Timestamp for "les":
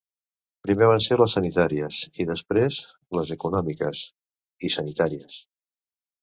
1.21-1.35, 3.19-3.35